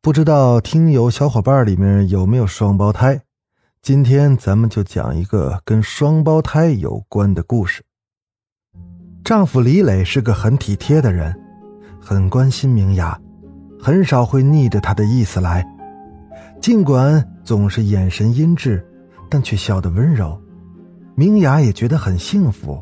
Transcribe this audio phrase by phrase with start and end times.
[0.00, 3.20] 不知道听友小伙伴里面有没有双胞胎？
[3.82, 7.82] 今天咱们就讲一个跟双胞胎有关的故事。
[9.24, 11.34] 丈夫李磊是个很体贴的人，
[12.00, 13.20] 很关心明雅，
[13.82, 15.66] 很少会逆着她的意思来。
[16.60, 18.80] 尽管总是眼神阴鸷，
[19.28, 20.40] 但却笑得温柔。
[21.16, 22.80] 明雅也觉得很幸福。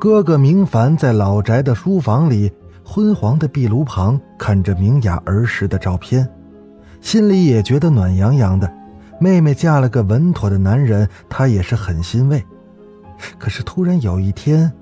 [0.00, 2.50] 哥哥明凡在老宅的书房里。
[2.92, 6.28] 昏黄的壁炉旁，看着明雅儿时的照片，
[7.00, 8.68] 心里也觉得暖洋洋的。
[9.20, 12.44] 妹妹嫁了个稳妥的男人，她也是很欣慰。
[13.38, 14.72] 可是突然有一天，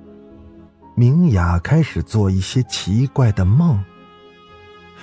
[0.94, 3.78] 明雅开始做一些奇怪的梦。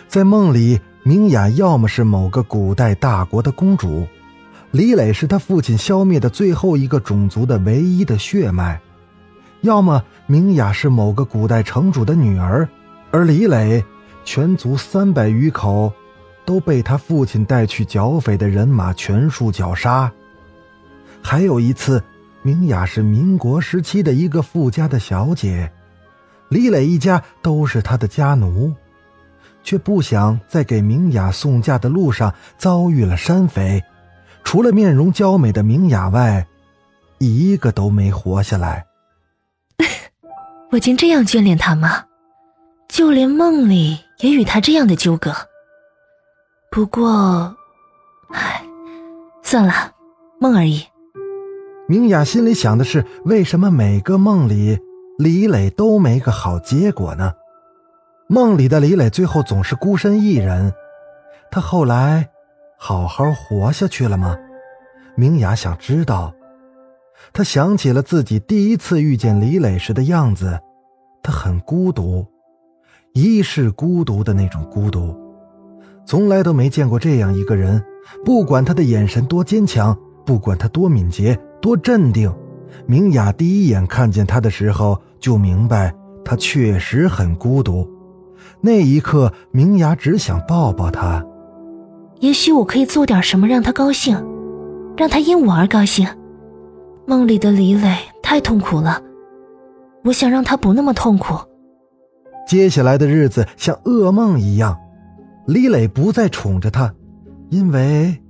[0.07, 4.07] 在梦里，明雅要么是某个古代大国的公主，
[4.71, 8.79] 李磊是他父亲消灭的最后一个种族的唯一的血脉；
[9.61, 12.67] 要么明雅是某个古代城主的女儿。
[13.15, 13.81] 而李磊，
[14.25, 15.93] 全族三百余口，
[16.43, 20.11] 都被他父亲带去剿匪的人马全数绞杀。
[21.23, 22.03] 还有一次，
[22.41, 25.71] 明雅是民国时期的一个富家的小姐，
[26.49, 28.73] 李磊一家都是她的家奴，
[29.63, 33.81] 却不想在给明雅送嫁的路上遭遇了山匪，
[34.43, 36.45] 除了面容娇美的明雅外，
[37.19, 38.85] 一个都没活下来。
[40.71, 42.04] 我竟这样眷恋他吗？
[42.95, 45.33] 就连梦里也与他这样的纠葛。
[46.71, 47.53] 不过，
[48.29, 48.63] 唉，
[49.43, 49.91] 算了，
[50.39, 50.81] 梦而已。
[51.89, 54.79] 明雅心里想的是：为什么每个梦里
[55.17, 57.33] 李磊都没个好结果呢？
[58.29, 60.71] 梦里的李磊最后总是孤身一人，
[61.51, 62.29] 他后来
[62.77, 64.37] 好好活下去了吗？
[65.17, 66.33] 明雅想知道。
[67.33, 70.57] 他想起了自己第一次遇见李磊时的样子，
[71.21, 72.25] 他很孤独。
[73.17, 75.15] 一世孤独的那种孤独，
[76.05, 77.81] 从来都没见过这样一个人。
[78.25, 82.29] 不管他的眼神多坚强，不管他多敏捷、多镇定，
[82.85, 87.89] 明雅第一眼看见他的时候就明白他确实很孤独。
[88.59, 91.25] 那一刻，明雅只想抱抱他。
[92.19, 94.21] 也许我可以做点什么让他高兴，
[94.97, 96.05] 让他因我而高兴。
[97.05, 99.01] 梦里的李磊太痛苦了，
[100.03, 101.33] 我想让他不那么痛苦。
[102.45, 104.77] 接下来的日子像噩梦一样，
[105.47, 106.93] 李磊不再宠着她，
[107.49, 108.21] 因为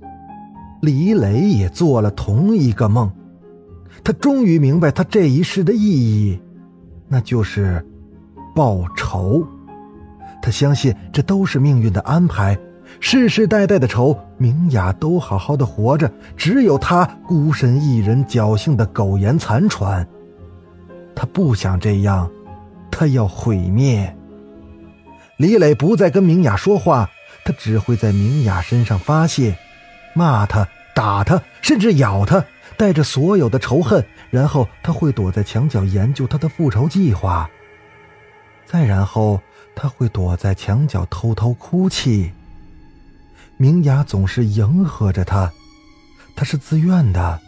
[0.80, 3.12] 李磊也做了同一个梦。
[4.04, 6.40] 他终于明白他这一世的意义，
[7.08, 7.84] 那就是
[8.54, 9.44] 报仇。
[10.40, 12.56] 他相信这都是命运的安排，
[13.00, 20.06] 世世代代的仇，明雅都好好的活着，只有他孤身一人，侥幸的苟延残喘。
[21.14, 22.30] 他不想这样。
[22.98, 24.16] 他要毁灭。
[25.36, 27.10] 李磊不再跟明雅说话，
[27.44, 29.54] 他只会在明雅身上发泄，
[30.14, 32.42] 骂他、打他，甚至咬他，
[32.78, 34.02] 带着所有的仇恨。
[34.30, 37.50] 然后他会躲在墙角研究他的复仇计划。
[38.64, 39.42] 再然后
[39.74, 42.32] 他会躲在墙角偷偷哭泣。
[43.58, 45.52] 明雅总是迎合着他，
[46.34, 47.42] 他是自愿的，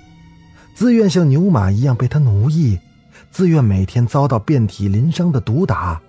[0.75, 2.79] 自愿像牛马一样被他奴役。
[3.31, 6.01] 自愿每天遭到遍体鳞伤的毒打，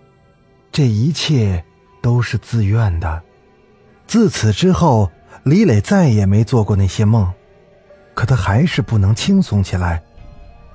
[0.71, 1.63] 这一切
[2.01, 3.21] 都是自愿的。
[4.07, 5.11] 自此之后，
[5.43, 7.31] 李磊再也没做过那些梦，
[8.13, 10.01] 可他还是不能轻松起来，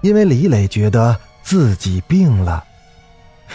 [0.03, 2.65] 因为李磊觉得自己病了。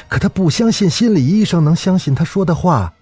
[0.08, 2.94] 可他不相信心理医生能相信他说的话，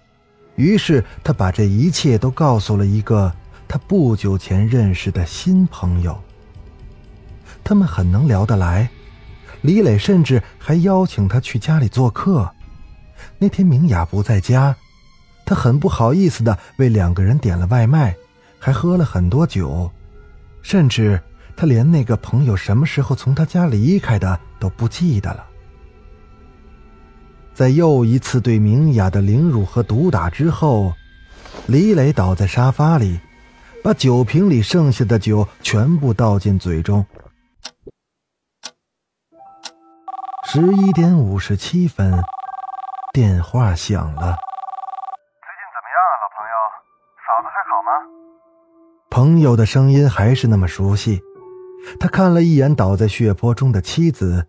[0.56, 3.32] 于是他把这一切都告诉了一个
[3.66, 6.18] 他不久前认识的新朋友。
[7.62, 8.88] 他们很能聊得来。
[9.60, 12.50] 李磊甚至还邀请他去家里做客。
[13.38, 14.74] 那天明雅不在家，
[15.44, 18.14] 他很不好意思的为两个人点了外卖，
[18.58, 19.90] 还喝了很多酒，
[20.62, 21.20] 甚至
[21.56, 25.44] 他连那个朋友什么时候从他家离开的都不记得了。
[27.52, 30.94] 在又一次对明雅的凌辱和毒打之后，
[31.66, 33.18] 李磊倒在沙发里，
[33.82, 37.04] 把酒瓶里剩下的酒全部倒进嘴中。
[40.50, 42.10] 十一点五十七分，
[43.12, 44.22] 电话响了。
[44.22, 46.56] 最近怎么样啊，老朋友？
[47.20, 47.90] 嫂子还好吗？
[49.10, 51.20] 朋友的声音还是那么熟悉。
[52.00, 54.46] 他看了一眼倒在血泊中的妻子，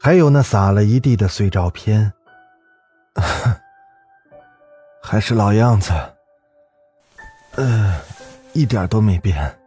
[0.00, 2.12] 还有那撒了一地的碎照片，
[5.02, 5.92] 还是老样子，
[7.56, 8.00] 呃，
[8.52, 9.58] 一点都没变。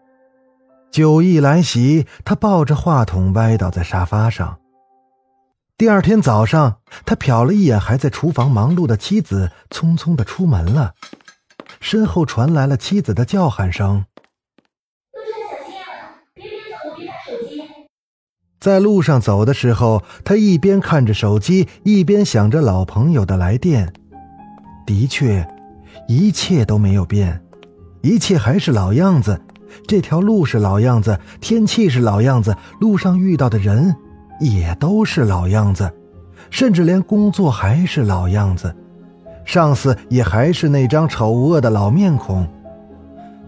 [0.91, 4.57] 酒意来袭，他抱着话筒歪倒在沙发上。
[5.79, 10.95] 第二天早上，他瞟了一眼还在厨房忙碌的妻子，匆匆的出门了。
[11.79, 14.05] 身后传来了妻子的叫喊声
[15.13, 17.61] ：“路上小心啊，别边走边看手机。”
[18.59, 23.93] 在路上走的时候，他一边看着手机，一边想着老朋友的来电。
[24.87, 25.47] 的确，
[26.07, 27.43] 一切都没有变，
[28.01, 29.39] 一切还是老样子。
[29.87, 33.95] 这条路是老样子，天气是老样子，路上遇到的人。
[34.39, 35.91] 也都是老样子，
[36.49, 38.75] 甚至连工作还是老样子，
[39.45, 42.47] 上司也还是那张丑恶的老面孔。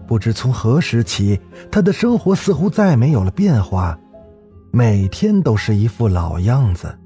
[0.06, 1.40] 不知从何时起，
[1.70, 3.96] 他的生活似乎再没有了变化，
[4.72, 6.98] 每天都是一副老样子。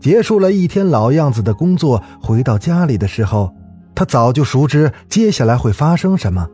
[0.00, 3.54] 结束了一天老样子的工作，回到家里的时候，
[3.94, 6.48] 他早就熟知接下来会发生什么：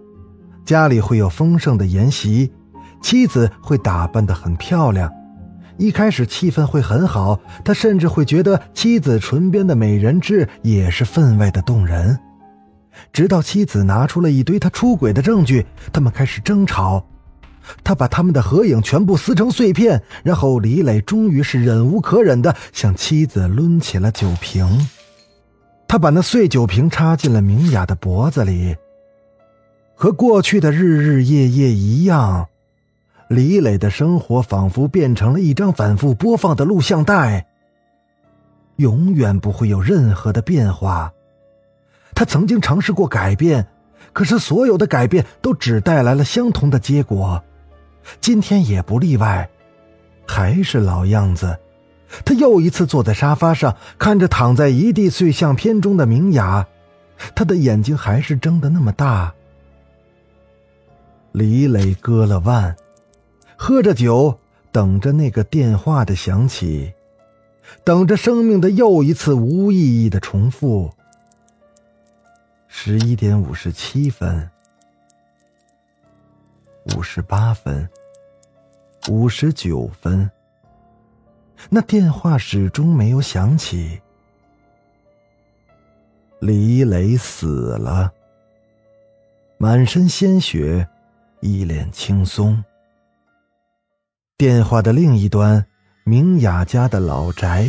[0.65, 2.53] 家里会有丰盛的筵席，
[3.01, 5.11] 妻子会打扮得很漂亮。
[5.81, 12.19] 一开始气氛会很好，他甚至会觉得妻子唇边的美人痣也是分外的动人。
[13.15, 17.03] 直到妻子拿出了一堆他出轨的证据，他们开始争吵。
[17.83, 24.87] 他把他们的合影全部撕成碎片，然后李磊终于是忍无可忍的向妻子抡起了酒瓶。
[25.89, 28.77] 他把那碎酒瓶插进了明雅的脖子里，
[29.95, 32.49] 和过去的日日夜夜一样。
[33.31, 37.47] 李磊的生活仿佛变成了一张反复播放的录像带，
[38.75, 41.13] 永远不会有任何的变化。
[42.13, 43.69] 他曾经尝试过改变，
[44.13, 47.41] 可是所有的改变都只带来了相同的结果，
[48.21, 49.49] 今天也不例外，
[50.27, 51.57] 还是老样子。
[52.25, 56.67] 他又一次坐在沙发上，看着躺在一地碎相片中的明雅，
[57.37, 59.33] 他的眼睛还是睁得那么大。
[61.31, 62.75] 李磊割了腕。
[63.63, 64.39] 喝着酒，
[64.73, 66.95] 等着那个电话的响起，
[67.85, 70.91] 等着生命的又一次无意义的重复。
[72.69, 74.51] 十一点五十七分，
[76.97, 77.87] 五十八分，
[79.11, 80.31] 五十九分，
[81.69, 84.01] 那电话始终没有响起。
[86.39, 88.11] 李磊死了，
[89.59, 90.89] 满身鲜血，
[91.41, 92.65] 一脸轻松。
[94.41, 95.67] 电话的另一端，
[96.03, 97.69] 明雅家的老宅，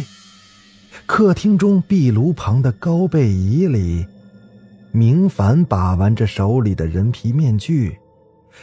[1.05, 4.05] 客厅中壁炉旁的高背椅里，
[4.93, 7.97] 明凡把玩着手里的人皮面具，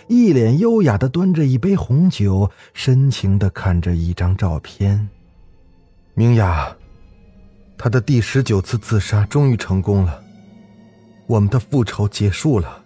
[0.06, 5.06] 一脸优雅的端着一杯红酒，深情的看着一张照片。
[6.14, 6.74] 明雅，
[7.76, 10.18] 他的第十九次自杀终于成功了，
[11.26, 12.82] 我们的复仇结束了。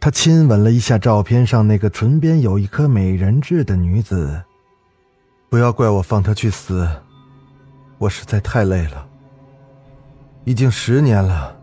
[0.00, 4.42] 他亲吻了一下照片上那个唇边有一颗美人痣的女子。
[5.50, 6.88] 不要怪我放她去死，
[7.98, 9.08] 我实在太累了。
[10.44, 11.58] 已经十年了，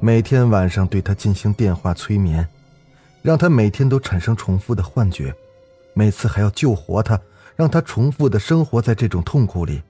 [0.00, 2.46] 每天晚上对她进行电话催眠，
[3.20, 5.34] 让她每天都产生重复的幻觉，
[5.92, 7.18] 每次还要救活她，
[7.56, 9.82] 让她重复的生活在这种痛苦里。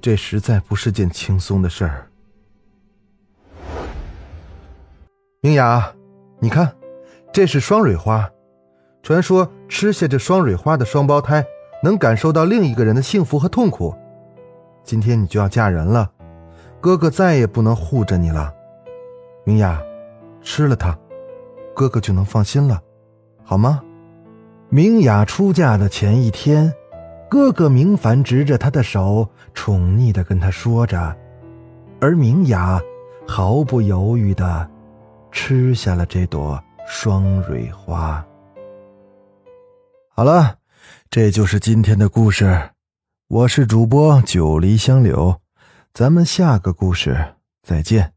[0.00, 2.08] 这实在不是件轻松的事儿。
[5.40, 5.92] 明雅，
[6.40, 6.74] 你看。
[7.32, 8.30] 这是双蕊花，
[9.02, 11.44] 传说吃下这双蕊花的双胞胎
[11.82, 13.94] 能感受到另一个人的幸福和痛苦。
[14.82, 16.10] 今天你就要嫁人了，
[16.80, 18.52] 哥哥再也不能护着你了。
[19.44, 19.82] 明雅，
[20.40, 20.96] 吃了它，
[21.74, 22.80] 哥哥就能放心了，
[23.44, 23.82] 好吗？
[24.68, 26.72] 明雅出嫁的前一天，
[27.28, 31.16] 哥哥明凡执着她的手，宠溺的跟她说着，
[32.00, 32.80] 而明雅
[33.26, 34.68] 毫不犹豫的
[35.30, 36.60] 吃下了这朵。
[36.86, 38.24] 双蕊花。
[40.08, 40.58] 好了，
[41.10, 42.70] 这就是今天的故事。
[43.28, 45.40] 我是主播九黎香柳，
[45.92, 48.15] 咱们下个故事再见。